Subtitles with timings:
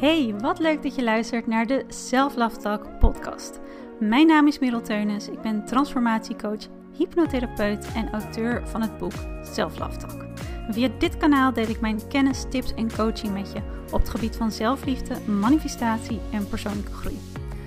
[0.00, 3.60] Hey, wat leuk dat je luistert naar de Self Love Talk podcast.
[3.98, 9.78] Mijn naam is Merel Teunis, ik ben transformatiecoach, hypnotherapeut en auteur van het boek Self
[9.78, 10.24] Love Talk.
[10.70, 13.60] Via dit kanaal deel ik mijn kennis, tips en coaching met je
[13.92, 17.18] op het gebied van zelfliefde, manifestatie en persoonlijke groei.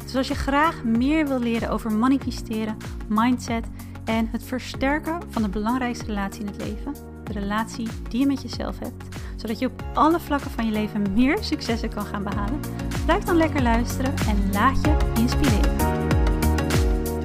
[0.04, 2.78] Dus als je graag meer wil leren over manifesteren,
[3.10, 3.66] mindset
[4.06, 6.94] en het versterken van de belangrijkste relatie in het leven,
[7.24, 9.04] de relatie die je met jezelf hebt,
[9.44, 12.60] zodat je op alle vlakken van je leven meer successen kan gaan behalen,
[13.06, 15.78] blijf dan lekker luisteren en laat je inspireren.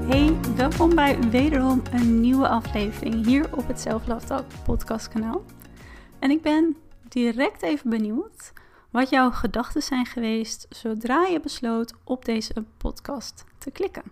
[0.09, 5.45] Hey, welkom bij wederom een nieuwe aflevering hier op het Self Love Talk podcast kanaal.
[6.19, 6.77] En ik ben
[7.09, 8.53] direct even benieuwd
[8.91, 14.03] wat jouw gedachten zijn geweest zodra je besloot op deze podcast te klikken.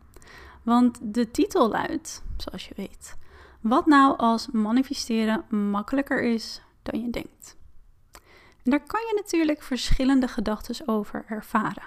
[0.62, 3.16] Want de titel luidt, zoals je weet,
[3.60, 7.55] wat nou als manifesteren makkelijker is dan je denkt.
[8.66, 11.83] En daar kan je natuurlijk verschillende gedachten over ervaren.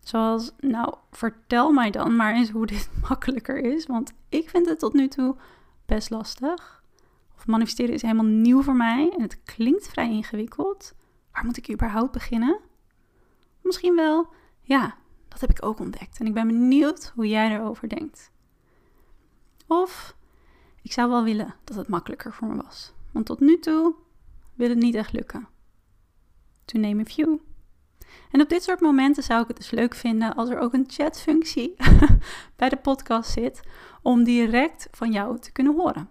[0.00, 4.78] Zoals, nou, vertel mij dan maar eens hoe dit makkelijker is, want ik vind het
[4.78, 5.36] tot nu toe
[5.86, 6.82] best lastig.
[7.36, 10.94] Of manifesteren is helemaal nieuw voor mij en het klinkt vrij ingewikkeld.
[11.32, 12.60] Waar moet ik überhaupt beginnen?
[13.62, 14.96] Misschien wel, ja,
[15.28, 18.30] dat heb ik ook ontdekt en ik ben benieuwd hoe jij erover denkt.
[19.66, 20.16] Of
[20.82, 23.94] ik zou wel willen dat het makkelijker voor me was, want tot nu toe
[24.54, 25.48] wil het niet echt lukken.
[26.68, 27.38] To name a few.
[28.30, 30.84] En op dit soort momenten zou ik het dus leuk vinden als er ook een
[30.88, 31.74] chatfunctie
[32.56, 33.60] bij de podcast zit
[34.02, 36.08] om direct van jou te kunnen horen.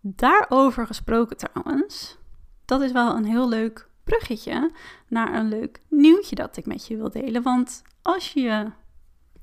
[0.00, 2.18] Daarover gesproken trouwens,
[2.64, 4.70] dat is wel een heel leuk bruggetje
[5.08, 7.42] naar een leuk nieuwtje dat ik met je wil delen.
[7.42, 8.70] Want als je,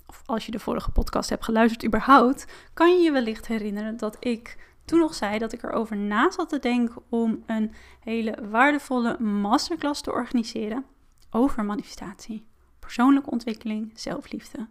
[0.07, 4.17] of als je de vorige podcast hebt geluisterd überhaupt, kan je je wellicht herinneren dat
[4.19, 4.57] ik
[4.89, 10.01] toen nog zei dat ik erover na zat te denken om een hele waardevolle masterclass
[10.01, 10.85] te organiseren
[11.31, 12.47] over manifestatie,
[12.79, 14.67] persoonlijke ontwikkeling, zelfliefde.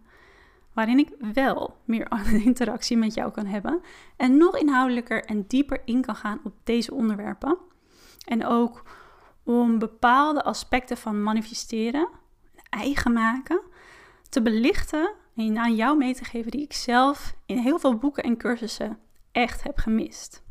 [0.73, 2.07] Waarin ik wel meer
[2.43, 3.81] interactie met jou kan hebben
[4.15, 7.57] en nog inhoudelijker en dieper in kan gaan op deze onderwerpen.
[8.25, 8.83] En ook
[9.43, 12.09] om bepaalde aspecten van manifesteren,
[12.69, 13.61] eigen maken,
[14.29, 18.23] te belichten en aan jou mee te geven die ik zelf in heel veel boeken
[18.23, 18.99] en cursussen
[19.31, 20.43] echt heb gemist.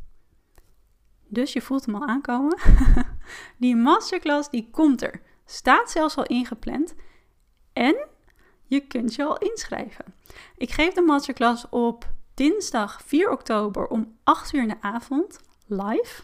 [1.27, 2.57] Dus je voelt hem al aankomen.
[3.57, 5.21] die masterclass die komt er.
[5.45, 6.95] Staat zelfs al ingepland.
[7.73, 8.07] En
[8.65, 10.05] je kunt je al inschrijven.
[10.57, 16.23] Ik geef de masterclass op dinsdag 4 oktober om 8 uur in de avond live.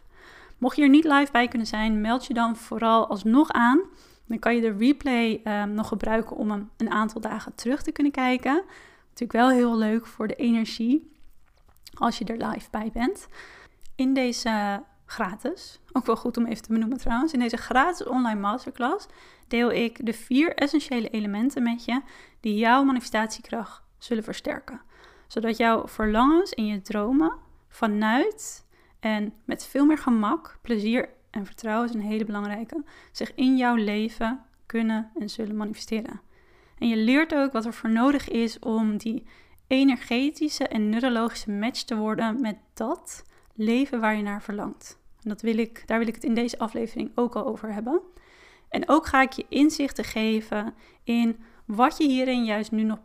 [0.58, 3.82] Mocht je er niet live bij kunnen zijn, meld je dan vooral alsnog aan.
[4.28, 8.12] Dan kan je de replay um, nog gebruiken om een aantal dagen terug te kunnen
[8.12, 8.64] kijken.
[9.08, 11.15] Natuurlijk wel heel leuk voor de energie
[11.96, 13.28] als je er live bij bent.
[13.96, 18.40] In deze gratis, ook wel goed om even te benoemen trouwens, in deze gratis online
[18.40, 19.08] masterclass
[19.48, 22.02] deel ik de vier essentiële elementen met je
[22.40, 24.82] die jouw manifestatiekracht zullen versterken.
[25.28, 27.34] Zodat jouw verlangens en je dromen
[27.68, 28.66] vanuit
[29.00, 33.76] en met veel meer gemak, plezier en vertrouwen is een hele belangrijke, zich in jouw
[33.76, 36.22] leven kunnen en zullen manifesteren.
[36.78, 39.28] En je leert ook wat er voor nodig is om die
[39.68, 43.24] energetische en neurologische match te worden met dat
[43.56, 44.98] leven waar je naar verlangt.
[45.24, 48.02] En dat wil ik, daar wil ik het in deze aflevering ook al over hebben.
[48.70, 53.00] En ook ga ik je inzichten geven in wat je hierin juist nu nog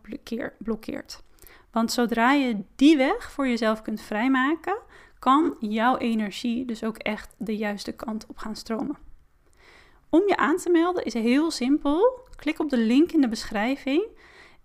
[0.58, 1.22] blokkeert.
[1.70, 4.78] Want zodra je die weg voor jezelf kunt vrijmaken,
[5.18, 8.98] kan jouw energie dus ook echt de juiste kant op gaan stromen.
[10.08, 12.28] Om je aan te melden is heel simpel.
[12.36, 14.06] Klik op de link in de beschrijving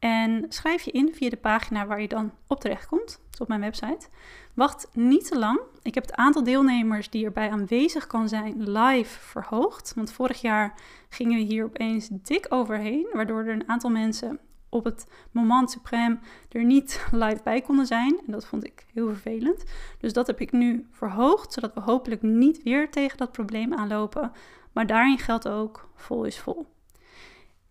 [0.06, 3.62] en schrijf je in via de pagina waar je dan op terecht komt, op mijn
[3.62, 4.08] website.
[4.54, 5.60] Wacht niet te lang.
[5.82, 9.94] Ik heb het aantal deelnemers die erbij aanwezig kan zijn live verhoogd.
[9.96, 10.74] Want vorig jaar
[11.10, 14.40] gingen we hier opeens dik overheen, waardoor er een aantal mensen
[14.70, 16.20] op het moment suprême
[16.52, 18.22] er niet live bij konden zijn.
[18.26, 19.64] En dat vond ik heel vervelend.
[20.00, 24.32] Dus dat heb ik nu verhoogd, zodat we hopelijk niet weer tegen dat probleem aanlopen.
[24.72, 26.75] Maar daarin geldt ook, vol is vol.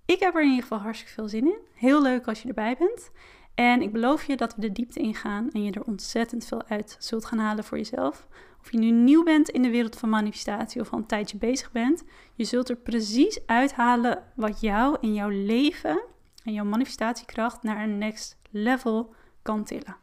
[0.06, 1.58] Ik heb er in ieder geval hartstikke veel zin in.
[1.74, 3.10] Heel leuk als je erbij bent.
[3.54, 6.96] En ik beloof je dat we de diepte ingaan en je er ontzettend veel uit
[6.98, 8.26] zult gaan halen voor jezelf.
[8.60, 11.72] Of je nu nieuw bent in de wereld van manifestatie of al een tijdje bezig
[11.72, 12.04] bent,
[12.34, 16.02] je zult er precies uithalen wat jou in jouw leven
[16.44, 19.96] en jouw manifestatiekracht naar een next level kan tillen.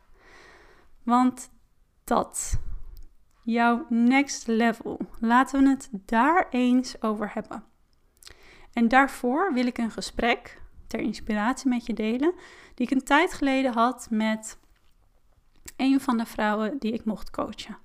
[1.03, 1.49] Want
[2.03, 2.59] dat,
[3.43, 7.63] jouw next level, laten we het daar eens over hebben.
[8.73, 12.33] En daarvoor wil ik een gesprek ter inspiratie met je delen,
[12.75, 14.59] die ik een tijd geleden had met
[15.77, 17.77] een van de vrouwen die ik mocht coachen.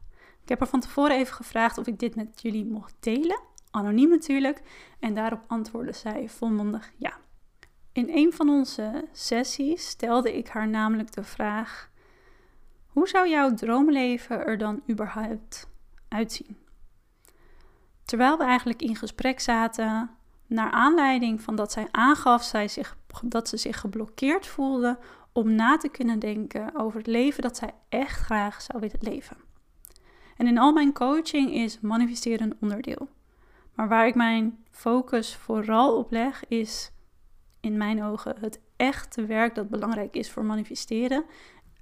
[0.43, 3.41] Ik heb er van tevoren even gevraagd of ik dit met jullie mocht delen
[3.77, 4.62] anoniem natuurlijk.
[4.99, 7.17] En daarop antwoordde zij volmondig ja.
[7.93, 11.91] In een van onze sessies stelde ik haar namelijk de vraag:
[12.87, 15.69] hoe zou jouw droomleven er dan überhaupt
[16.09, 16.56] uitzien?
[18.05, 20.16] Terwijl we eigenlijk in gesprek zaten,
[20.47, 24.99] naar aanleiding van dat zij aangaf zij zich, dat ze zich geblokkeerd voelde
[25.33, 29.37] om na te kunnen denken over het leven dat zij echt graag zou willen leven.
[30.37, 33.09] En in al mijn coaching is manifesteren een onderdeel.
[33.75, 36.93] Maar waar ik mijn focus vooral op leg, is
[37.61, 41.25] in mijn ogen het echte werk dat belangrijk is voor manifesteren.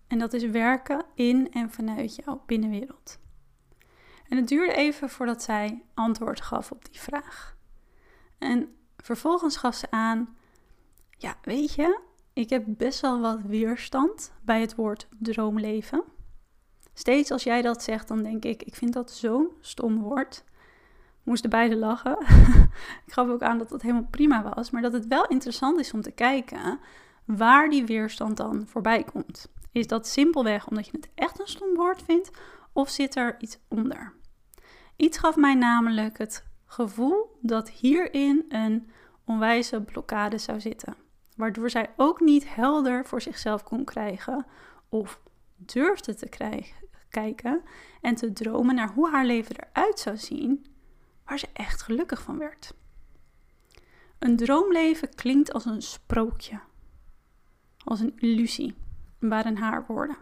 [0.06, 3.18] En dat is werken in en vanuit jouw binnenwereld.
[4.28, 7.56] En het duurde even voordat zij antwoord gaf op die vraag.
[8.44, 10.36] En vervolgens gaf ze aan:
[11.10, 12.00] Ja, weet je,
[12.32, 16.04] ik heb best wel wat weerstand bij het woord droomleven.
[16.94, 20.44] Steeds als jij dat zegt, dan denk ik: Ik vind dat zo'n stom woord.
[21.22, 22.18] Moesten beide lachen.
[23.06, 25.92] ik gaf ook aan dat dat helemaal prima was, maar dat het wel interessant is
[25.92, 26.80] om te kijken
[27.24, 29.48] waar die weerstand dan voorbij komt.
[29.72, 32.30] Is dat simpelweg omdat je het echt een stom woord vindt,
[32.72, 34.12] of zit er iets onder?
[34.96, 38.90] Iets gaf mij namelijk het gevoel dat hierin een
[39.24, 40.96] onwijze blokkade zou zitten,
[41.36, 44.46] waardoor zij ook niet helder voor zichzelf kon krijgen
[44.88, 45.20] of
[45.56, 46.28] durfde te
[47.08, 47.62] kijken
[48.00, 50.66] en te dromen naar hoe haar leven eruit zou zien,
[51.24, 52.74] waar ze echt gelukkig van werd.
[54.18, 56.60] Een droomleven klinkt als een sprookje,
[57.84, 58.74] als een illusie,
[59.18, 60.16] waren haar woorden.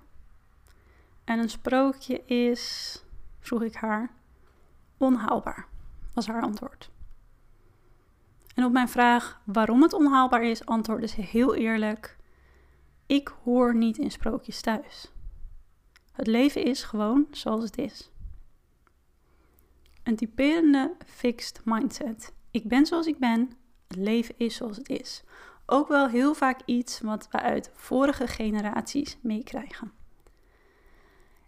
[1.24, 3.04] En een sprookje is,
[3.38, 4.10] vroeg ik haar,
[4.96, 5.66] onhaalbaar,
[6.14, 6.90] was haar antwoord.
[8.54, 12.16] En op mijn vraag waarom het onhaalbaar is, antwoordde ze heel eerlijk:
[13.06, 15.12] Ik hoor niet in sprookjes thuis.
[16.12, 18.10] Het leven is gewoon zoals het is.
[20.02, 22.32] Een typerende fixed mindset.
[22.50, 23.50] Ik ben zoals ik ben,
[23.88, 25.22] het leven is zoals het is.
[25.66, 29.92] Ook wel heel vaak iets wat we uit vorige generaties meekrijgen.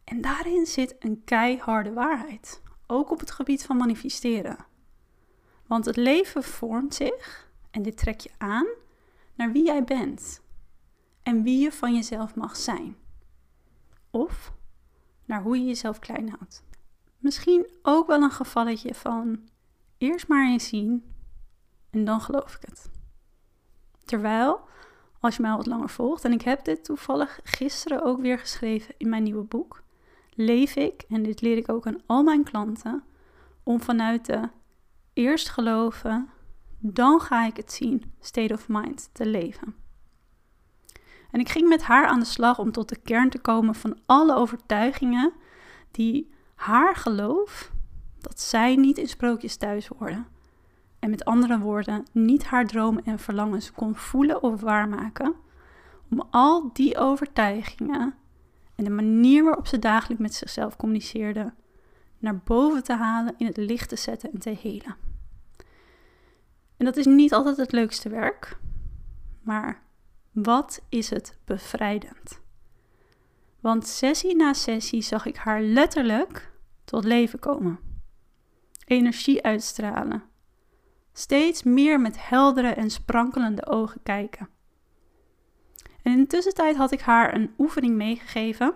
[0.04, 4.56] En daarin zit een keiharde waarheid, ook op het gebied van manifesteren.
[5.66, 8.66] Want het leven vormt zich, en dit trek je aan,
[9.34, 10.42] naar wie jij bent
[11.22, 12.96] en wie je van jezelf mag zijn.
[14.10, 14.52] Of
[15.24, 16.64] naar hoe je jezelf klein houdt.
[17.18, 19.48] Misschien ook wel een gevalletje van
[19.98, 21.14] eerst maar eens zien
[21.90, 22.90] en dan geloof ik het.
[24.04, 24.60] Terwijl,
[25.20, 28.94] als je mij wat langer volgt, en ik heb dit toevallig gisteren ook weer geschreven
[28.98, 29.83] in mijn nieuwe boek,
[30.34, 33.02] leef ik, en dit leer ik ook aan al mijn klanten,
[33.62, 34.48] om vanuit de
[35.12, 36.28] eerst geloven,
[36.78, 39.74] dan ga ik het zien, state of mind te leven.
[41.30, 43.98] En ik ging met haar aan de slag om tot de kern te komen van
[44.06, 45.32] alle overtuigingen
[45.90, 47.72] die haar geloof
[48.18, 50.26] dat zij niet in sprookjes thuis horen.
[50.98, 55.34] En met andere woorden, niet haar dromen en verlangens kon voelen of waarmaken.
[56.10, 58.14] Om al die overtuigingen
[58.74, 61.54] en de manier waarop ze dagelijks met zichzelf communiceerde,
[62.18, 64.96] naar boven te halen, in het licht te zetten en te helen.
[66.76, 68.58] En dat is niet altijd het leukste werk,
[69.42, 69.82] maar
[70.32, 72.40] wat is het bevrijdend?
[73.60, 76.52] Want sessie na sessie zag ik haar letterlijk
[76.84, 77.78] tot leven komen.
[78.84, 80.22] Energie uitstralen.
[81.12, 84.48] Steeds meer met heldere en sprankelende ogen kijken.
[86.04, 88.74] En in de tussentijd had ik haar een oefening meegegeven.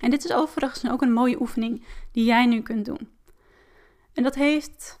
[0.00, 3.08] En dit is overigens ook een mooie oefening die jij nu kunt doen.
[4.12, 5.00] En dat heeft,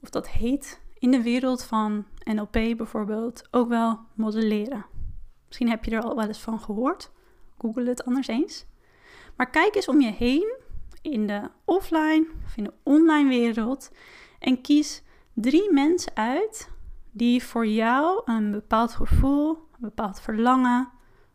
[0.00, 4.86] of dat heet in de wereld van NLP bijvoorbeeld, ook wel modelleren.
[5.46, 7.10] Misschien heb je er al wel eens van gehoord.
[7.58, 8.66] Google het anders eens.
[9.36, 10.56] Maar kijk eens om je heen
[11.02, 13.90] in de offline of in de online wereld
[14.38, 15.02] en kies
[15.34, 16.70] drie mensen uit
[17.10, 20.88] die voor jou een bepaald gevoel, een bepaald verlangen,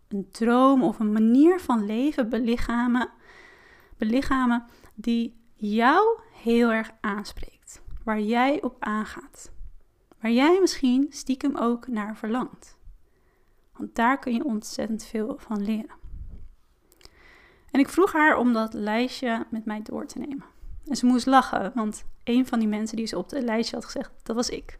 [0.07, 3.09] een droom of een manier van leven belichamen,
[3.97, 9.51] belichamen die jou heel erg aanspreekt, waar jij op aangaat,
[10.19, 12.77] waar jij misschien stiekem ook naar verlangt.
[13.77, 15.99] Want daar kun je ontzettend veel van leren.
[17.71, 20.45] En ik vroeg haar om dat lijstje met mij door te nemen.
[20.85, 23.85] En ze moest lachen, want een van die mensen die ze op het lijstje had
[23.85, 24.79] gezegd, dat was ik.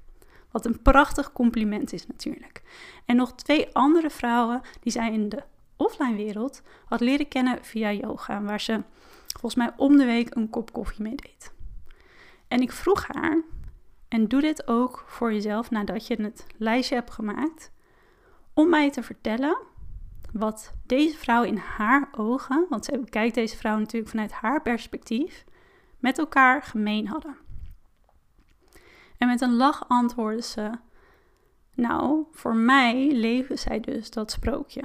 [0.51, 2.62] Wat een prachtig compliment is natuurlijk.
[3.05, 5.43] En nog twee andere vrouwen die zij in de
[5.75, 8.84] offline wereld had leren kennen via yoga, waar ze
[9.27, 11.53] volgens mij om de week een kop koffie mee deed.
[12.48, 13.41] En ik vroeg haar,
[14.08, 17.72] en doe dit ook voor jezelf nadat je het lijstje hebt gemaakt,
[18.53, 19.58] om mij te vertellen
[20.34, 25.46] wat deze vrouw in haar ogen, want ze bekijkt deze vrouw natuurlijk vanuit haar perspectief,
[26.00, 27.38] met elkaar gemeen hadden.
[29.21, 30.71] En met een lach antwoordde ze:
[31.73, 34.81] Nou, voor mij leven zij dus dat sprookje.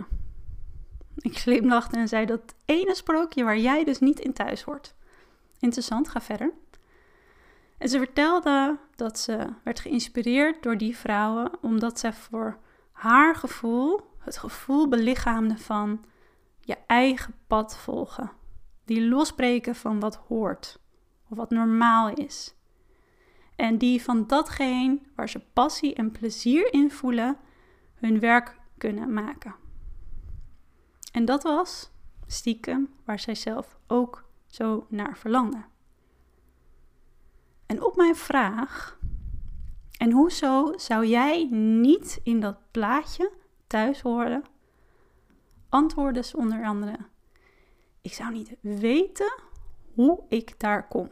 [1.17, 4.95] Ik glimlachte en zei dat ene sprookje waar jij dus niet in thuis hoort.
[5.59, 6.53] Interessant, ga verder.
[7.79, 12.59] En ze vertelde dat ze werd geïnspireerd door die vrouwen omdat zij voor
[12.93, 16.05] haar gevoel het gevoel belichaamde van
[16.61, 18.31] je eigen pad volgen.
[18.85, 20.79] Die losbreken van wat hoort
[21.29, 22.56] of wat normaal is.
[23.57, 27.37] En die van datgene waar ze passie en plezier in voelen,
[27.95, 29.55] hun werk kunnen maken.
[31.13, 31.91] En dat was
[32.27, 35.65] stiekem waar zij zelf ook zo naar verlangde.
[37.67, 38.99] En op mijn vraag,
[39.99, 43.33] en hoezo zou jij niet in dat plaatje
[43.67, 44.45] thuis horen,
[45.69, 46.99] antwoordde ze onder andere:
[48.01, 49.35] Ik zou niet weten
[49.95, 51.11] hoe ik daar kom.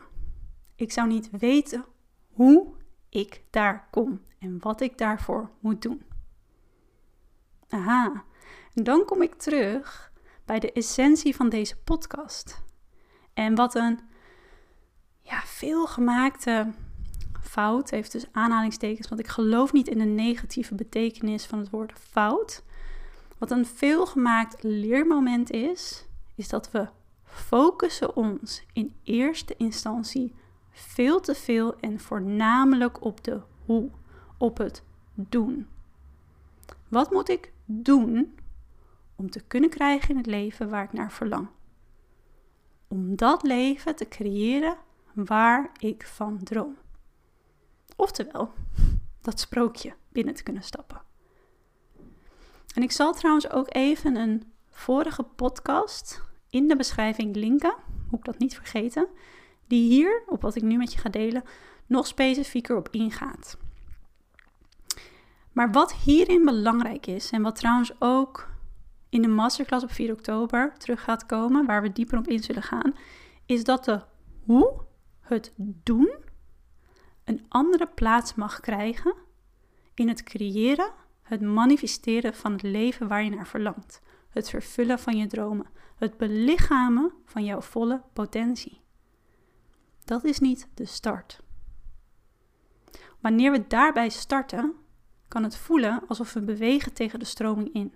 [0.75, 1.85] Ik zou niet weten
[2.35, 2.67] hoe
[3.09, 6.03] ik daar kom en wat ik daarvoor moet doen.
[7.69, 8.25] Aha,
[8.75, 10.13] en dan kom ik terug
[10.45, 12.63] bij de essentie van deze podcast.
[13.35, 14.01] En wat een
[15.21, 16.73] ja, veelgemaakte
[17.41, 21.93] fout heeft dus aanhalingstekens, want ik geloof niet in de negatieve betekenis van het woord
[21.93, 22.63] fout.
[23.39, 26.89] Wat een veelgemaakt leermoment is, is dat we
[27.25, 30.35] focussen ons in eerste instantie
[30.75, 33.91] veel te veel en voornamelijk op de hoe,
[34.39, 34.83] op het
[35.15, 35.69] doen.
[36.89, 38.39] Wat moet ik doen
[39.17, 41.49] om te kunnen krijgen in het leven waar ik naar verlang?
[42.89, 44.77] Om dat leven te creëren
[45.13, 46.77] waar ik van droom.
[47.97, 48.53] Oftewel,
[49.23, 51.03] dat sprookje binnen te kunnen stappen.
[52.75, 57.75] En ik zal trouwens ook even een vorige podcast in de beschrijving linken,
[58.11, 59.09] moet ik dat niet vergeten,
[59.67, 61.45] die hier, op wat ik nu met je ga delen,
[61.87, 63.59] nog specifieker op ingaat.
[65.53, 68.49] Maar wat hierin belangrijk is, en wat trouwens ook
[69.09, 72.63] in de masterclass op 4 oktober terug gaat komen, waar we dieper op in zullen
[72.63, 72.95] gaan,
[73.47, 74.01] is dat de
[74.45, 74.81] hoe,
[75.21, 76.15] het doen,
[77.25, 79.15] een andere plaats mag krijgen
[79.95, 80.93] in het creëren,
[81.23, 85.67] het manifesteren van het leven waar je naar verlangt, het vervullen van je dromen,
[85.97, 88.81] het belichamen van jouw volle potentie.
[90.05, 91.43] Dat is niet de start.
[93.21, 94.75] Wanneer we daarbij starten,
[95.29, 97.95] kan het voelen alsof we bewegen tegen de stroming in.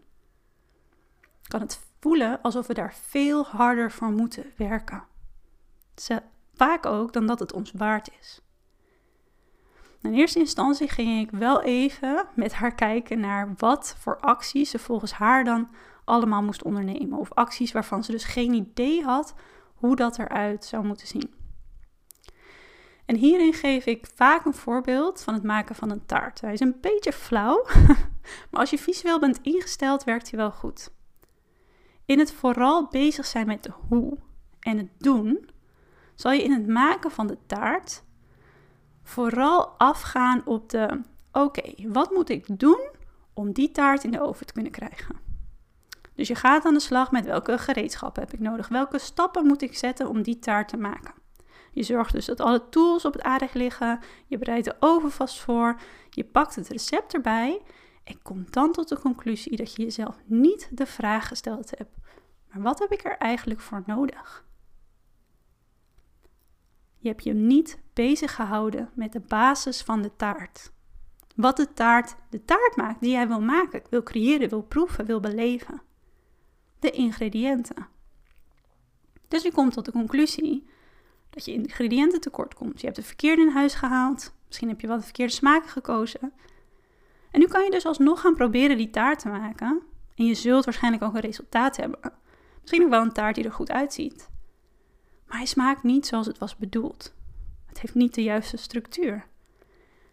[1.43, 5.05] Kan het voelen alsof we daar veel harder voor moeten werken.
[6.55, 8.41] Vaak ook dan dat het ons waard is.
[10.03, 14.79] In eerste instantie ging ik wel even met haar kijken naar wat voor acties ze
[14.79, 15.69] volgens haar dan
[16.05, 17.19] allemaal moest ondernemen.
[17.19, 19.35] Of acties waarvan ze dus geen idee had
[19.75, 21.35] hoe dat eruit zou moeten zien.
[23.09, 26.41] En hierin geef ik vaak een voorbeeld van het maken van een taart.
[26.41, 27.67] Hij is een beetje flauw,
[28.50, 30.91] maar als je visueel bent ingesteld, werkt hij wel goed.
[32.05, 34.19] In het vooral bezig zijn met de hoe
[34.61, 35.50] en het doen,
[36.15, 38.03] zal je in het maken van de taart
[39.03, 41.00] vooral afgaan op de:
[41.33, 42.91] oké, wat moet ik doen
[43.35, 45.17] om die taart in de oven te kunnen krijgen?
[46.15, 48.69] Dus je gaat aan de slag met welke gereedschappen heb ik nodig?
[48.69, 51.18] Welke stappen moet ik zetten om die taart te maken?
[51.73, 54.01] Je zorgt dus dat alle tools op het aardig liggen.
[54.27, 55.81] Je bereidt de oven vast voor.
[56.11, 57.63] Je pakt het recept erbij.
[58.05, 61.97] En komt dan tot de conclusie dat je jezelf niet de vraag gesteld hebt:
[62.49, 64.47] maar wat heb ik er eigenlijk voor nodig?
[66.99, 70.73] Je hebt je niet bezig gehouden met de basis van de taart.
[71.37, 75.21] Wat de taart de taart maakt die jij wil maken, wil creëren, wil proeven, wil
[75.21, 75.83] beleven.
[76.79, 77.89] De ingrediënten.
[79.29, 80.67] Dus je komt tot de conclusie
[81.30, 82.80] dat je ingrediënten tekort komt.
[82.80, 84.35] Je hebt de verkeerde in huis gehaald.
[84.47, 86.32] Misschien heb je wat verkeerde smaken gekozen.
[87.30, 89.82] En nu kan je dus alsnog gaan proberen die taart te maken.
[90.14, 92.00] En je zult waarschijnlijk ook een resultaat hebben.
[92.61, 94.30] Misschien ook wel een taart die er goed uitziet.
[95.26, 97.14] Maar hij smaakt niet zoals het was bedoeld.
[97.66, 99.26] Het heeft niet de juiste structuur.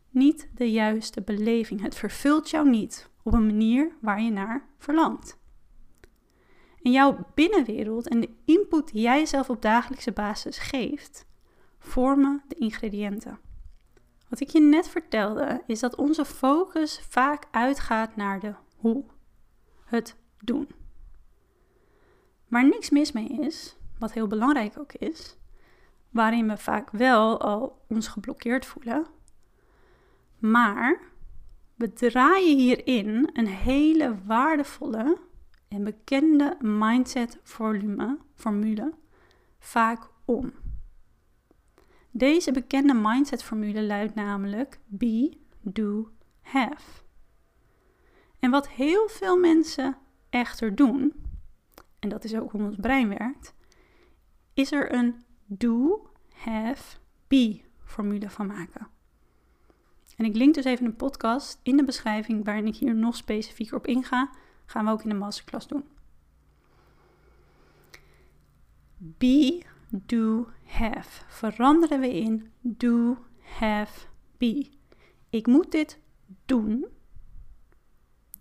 [0.10, 1.82] Niet de juiste beleving.
[1.82, 5.38] Het vervult jou niet op een manier waar je naar verlangt.
[6.86, 11.26] In jouw binnenwereld en de input die jij zelf op dagelijkse basis geeft,
[11.80, 13.40] vormen de ingrediënten.
[14.30, 19.06] Wat ik je net vertelde, is dat onze focus vaak uitgaat naar de hoe,
[19.86, 20.68] het doen.
[22.48, 25.38] Waar niks mis mee is, wat heel belangrijk ook is,
[26.10, 29.08] waarin we vaak wel al ons geblokkeerd voelen.
[30.38, 31.00] Maar
[31.76, 35.18] we draaien hierin een hele waardevolle
[35.68, 38.94] en bekende mindset volume, formule
[39.60, 40.54] vaak om.
[42.12, 47.02] Deze bekende mindset-formule luidt namelijk be, do, have.
[48.40, 49.98] En wat heel veel mensen
[50.30, 51.14] echter doen,
[52.00, 53.54] en dat is ook hoe ons brein werkt,
[54.54, 58.88] is er een do, have, be formule van maken.
[60.18, 63.78] En ik link dus even een podcast in de beschrijving waarin ik hier nog specifieker
[63.78, 64.30] op inga.
[64.66, 65.84] Gaan we ook in de masterclass doen.
[68.98, 71.24] Be, do, have.
[71.28, 74.08] Veranderen we in do, have,
[74.38, 74.70] be.
[75.30, 76.00] Ik moet dit
[76.46, 76.86] doen.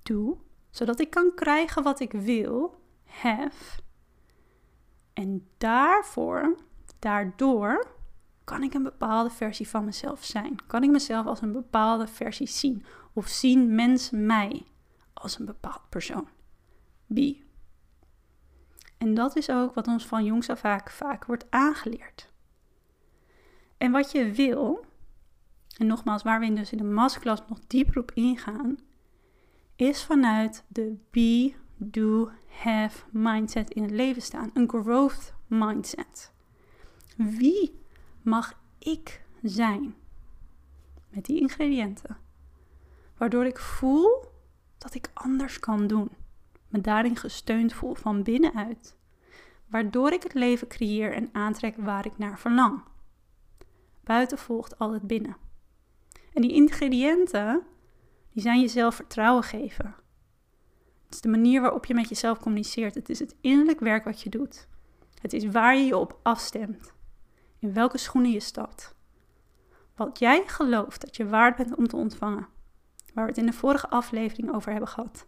[0.02, 0.40] Do.
[0.70, 2.82] Zodat ik kan krijgen wat ik wil.
[3.04, 3.82] Have.
[5.12, 6.56] En daarvoor,
[6.98, 7.86] daardoor,
[8.44, 10.66] kan ik een bepaalde versie van mezelf zijn?
[10.66, 12.84] Kan ik mezelf als een bepaalde versie zien?
[13.12, 14.64] Of zien mensen mij
[15.24, 16.28] als een bepaald persoon?
[17.06, 17.42] Be.
[18.98, 22.30] En dat is ook wat ons van jongs af vaak, vaak wordt aangeleerd.
[23.78, 24.84] En wat je wil,
[25.78, 28.78] en nogmaals, waar we dus in de masterclass nog dieper op ingaan,
[29.76, 34.50] is vanuit de be, do, have mindset in het leven staan.
[34.54, 36.32] Een growth mindset.
[37.16, 37.80] Wie
[38.22, 39.94] mag ik zijn
[41.08, 42.16] met die ingrediënten?
[43.16, 44.32] Waardoor ik voel
[44.84, 46.10] dat ik anders kan doen.
[46.68, 48.96] Me daarin gesteund voel van binnenuit.
[49.66, 52.82] Waardoor ik het leven creëer en aantrek waar ik naar verlang.
[54.00, 55.36] Buiten volgt altijd binnen.
[56.32, 57.62] En die ingrediënten,
[58.30, 59.94] die zijn jezelf vertrouwen geven.
[61.04, 62.94] Het is de manier waarop je met jezelf communiceert.
[62.94, 64.68] Het is het innerlijk werk wat je doet.
[65.20, 66.92] Het is waar je je op afstemt.
[67.58, 68.94] In welke schoenen je stapt.
[69.96, 72.48] Wat jij gelooft dat je waard bent om te ontvangen.
[73.14, 75.26] Waar we het in de vorige aflevering over hebben gehad.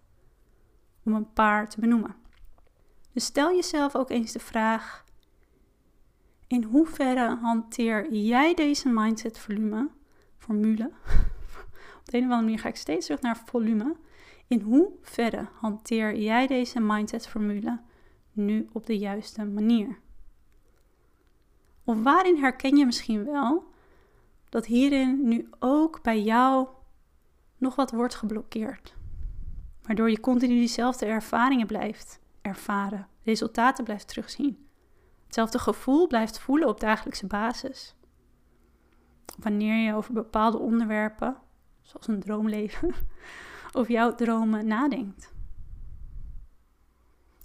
[1.05, 2.15] Om een paar te benoemen.
[3.13, 5.05] Dus stel jezelf ook eens de vraag:
[6.47, 9.89] in hoeverre hanteer jij deze mindset volume,
[10.39, 10.85] formule?
[11.99, 13.97] Op de een of andere manier ga ik steeds terug naar volume.
[14.47, 17.81] In hoeverre hanteer jij deze mindset formule
[18.33, 19.99] nu op de juiste manier?
[21.85, 23.65] Of waarin herken je misschien wel
[24.49, 26.69] dat hierin nu ook bij jou
[27.59, 28.95] nog wat wordt geblokkeerd?
[29.83, 34.67] Waardoor je continu diezelfde ervaringen blijft ervaren, resultaten blijft terugzien.
[35.25, 37.95] Hetzelfde gevoel blijft voelen op dagelijkse basis.
[39.39, 41.37] Wanneer je over bepaalde onderwerpen,
[41.83, 42.95] zoals een droomleven,
[43.73, 45.35] of jouw dromen nadenkt.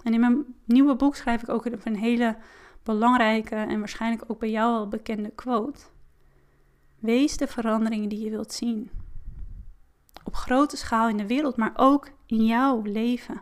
[0.04, 2.38] En in mijn nieuwe boek schrijf ik ook een hele
[2.84, 5.82] belangrijke en waarschijnlijk ook bij jou al bekende quote.
[7.00, 8.90] Wees de veranderingen die je wilt zien.
[10.24, 13.42] Op grote schaal in de wereld, maar ook in jouw leven.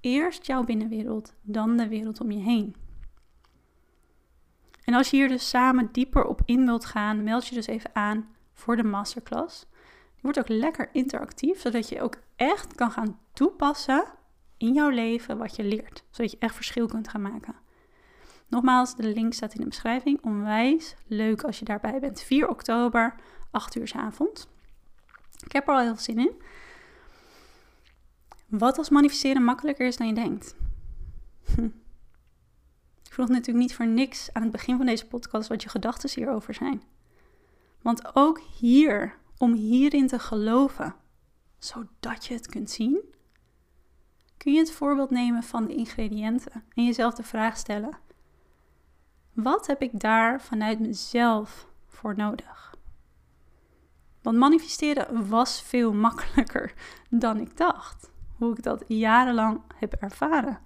[0.00, 2.74] Eerst jouw binnenwereld, dan de wereld om je heen.
[4.84, 7.90] En als je hier dus samen dieper op in wilt gaan, meld je dus even
[7.92, 9.66] aan voor de masterclass.
[10.14, 14.04] Die wordt ook lekker interactief, zodat je ook echt kan gaan toepassen
[14.56, 16.04] in jouw leven wat je leert.
[16.10, 17.54] Zodat je echt verschil kunt gaan maken.
[18.48, 20.22] Nogmaals, de link staat in de beschrijving.
[20.22, 22.22] Onwijs leuk als je daarbij bent.
[22.22, 23.14] 4 oktober,
[23.50, 24.46] 8 uur s avonds.
[25.44, 26.42] Ik heb er al heel veel zin in.
[28.46, 30.54] Wat als manifesteren makkelijker is dan je denkt?
[33.04, 36.10] Ik vroeg natuurlijk niet voor niks aan het begin van deze podcast wat je gedachten
[36.14, 36.82] hierover zijn.
[37.82, 40.94] Want ook hier, om hierin te geloven,
[41.58, 43.14] zodat je het kunt zien,
[44.36, 47.98] kun je het voorbeeld nemen van de ingrediënten en jezelf de vraag stellen:
[49.32, 52.73] wat heb ik daar vanuit mezelf voor nodig?
[54.24, 56.74] Want manifesteren was veel makkelijker
[57.10, 58.10] dan ik dacht.
[58.36, 60.58] Hoe ik dat jarenlang heb ervaren.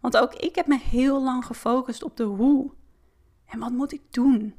[0.00, 2.70] Want ook ik heb me heel lang gefocust op de hoe.
[3.46, 4.54] En wat moet ik doen?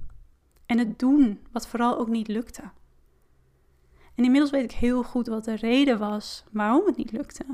[0.65, 2.61] En het doen, wat vooral ook niet lukte.
[4.15, 7.45] En inmiddels weet ik heel goed wat de reden was waarom het niet lukte.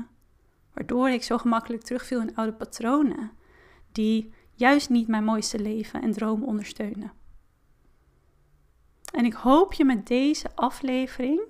[0.74, 3.30] Waardoor ik zo gemakkelijk terugviel in oude patronen.
[3.92, 7.12] Die juist niet mijn mooiste leven en droom ondersteunen.
[9.12, 11.40] En ik hoop je met deze aflevering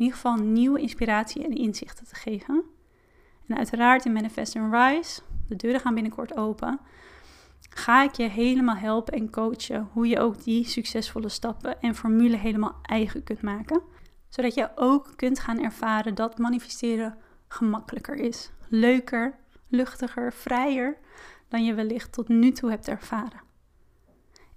[0.00, 2.64] in ieder geval nieuwe inspiratie en inzichten te geven.
[3.46, 6.80] En uiteraard in Manifest and Rise, de deuren gaan binnenkort open,
[7.70, 12.36] ga ik je helemaal helpen en coachen hoe je ook die succesvolle stappen en formule
[12.36, 13.82] helemaal eigen kunt maken.
[14.28, 17.16] Zodat je ook kunt gaan ervaren dat manifesteren
[17.48, 18.50] gemakkelijker is.
[18.68, 20.96] Leuker, luchtiger, vrijer
[21.48, 23.49] dan je wellicht tot nu toe hebt ervaren.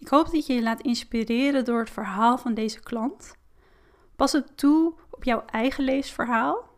[0.04, 3.36] Ik hoop dat je je laat inspireren door het verhaal van deze klant.
[4.16, 6.70] Pas het toe op jouw eigen leesverhaal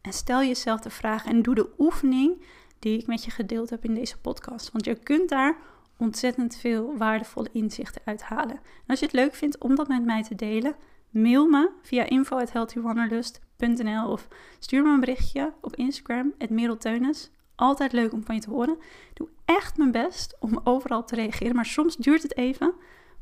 [0.00, 2.44] en stel jezelf de vraag en doe de oefening
[2.78, 4.72] die ik met je gedeeld heb in deze podcast.
[4.72, 5.56] Want je kunt daar
[5.96, 8.56] ontzettend veel waardevolle inzichten uithalen.
[8.56, 10.76] En als je het leuk vindt om dat met mij te delen,
[11.10, 18.24] mail me via info.healthywanderlust.nl of stuur me een berichtje op Instagram, het Altijd leuk om
[18.24, 18.78] van je te horen.
[19.14, 22.74] Doe echt mijn best om overal te reageren, maar soms duurt het even.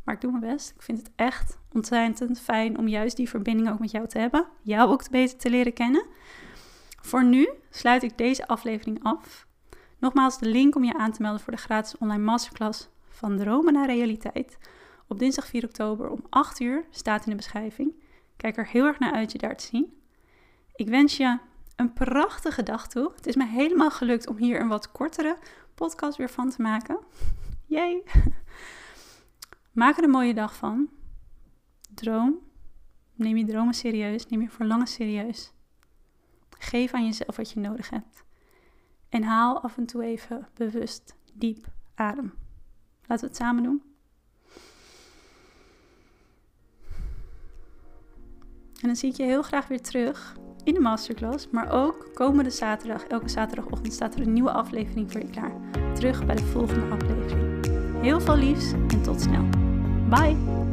[0.04, 0.70] Maar ik doe mijn best.
[0.70, 4.46] Ik vind het echt ontzettend fijn om juist die verbinding ook met jou te hebben.
[4.62, 6.06] Jou ook beter te leren kennen.
[7.00, 9.46] Voor nu sluit ik deze aflevering af.
[9.98, 13.72] Nogmaals de link om je aan te melden voor de gratis online masterclass van dromen
[13.72, 14.58] naar realiteit.
[15.06, 17.92] Op dinsdag 4 oktober om 8 uur staat in de beschrijving.
[18.36, 19.92] Kijk er heel erg naar uit je daar te zien.
[20.74, 21.38] Ik wens je
[21.78, 23.12] een prachtige dag toe.
[23.14, 25.38] Het is me helemaal gelukt om hier een wat kortere
[25.74, 26.98] podcast weer van te maken.
[27.66, 28.02] Jee!
[29.72, 30.88] Maak er een mooie dag van.
[31.94, 32.38] Droom.
[33.14, 34.26] Neem je dromen serieus.
[34.26, 35.52] Neem je verlangen serieus.
[36.58, 38.24] Geef aan jezelf wat je nodig hebt.
[39.08, 42.34] En haal af en toe even bewust diep adem.
[43.06, 43.82] Laten we het samen doen.
[48.80, 51.48] En dan zie ik je heel graag weer terug in de masterclass.
[51.50, 55.52] Maar ook komende zaterdag, elke zaterdagochtend staat er een nieuwe aflevering voor je klaar.
[55.94, 57.66] Terug bij de volgende aflevering.
[58.02, 59.44] Heel veel liefs en tot snel.
[60.08, 60.67] Bye!